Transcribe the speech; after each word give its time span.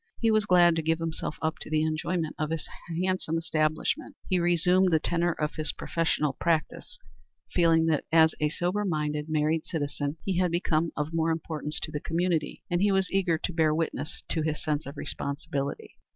He 0.19 0.31
was 0.31 0.47
glad 0.47 0.75
to 0.75 0.81
give 0.81 0.97
himself 0.97 1.37
up 1.43 1.59
to 1.59 1.69
the 1.69 1.83
enjoyment 1.83 2.33
of 2.39 2.49
his 2.49 2.67
handsome 3.03 3.37
establishment. 3.37 4.15
He 4.27 4.39
resumed 4.39 4.89
the 4.89 4.97
tenor 4.99 5.31
of 5.33 5.53
his 5.53 5.73
professional 5.73 6.33
practice, 6.33 6.97
feeling 7.51 7.85
that 7.85 8.05
as 8.11 8.33
a 8.39 8.49
sober 8.49 8.83
minded, 8.83 9.29
married 9.29 9.67
citizen 9.67 10.17
he 10.25 10.39
had 10.39 10.49
become 10.49 10.91
of 10.97 11.13
more 11.13 11.29
importance 11.29 11.79
to 11.81 11.91
the 11.91 11.99
community, 11.99 12.63
and 12.67 12.81
he 12.81 12.91
was 12.91 13.11
eager 13.11 13.37
to 13.37 13.53
bear 13.53 13.75
witness 13.75 14.23
to 14.29 14.41
his 14.41 14.63
sense 14.63 14.87
of 14.87 14.97
responsibility. 14.97 15.97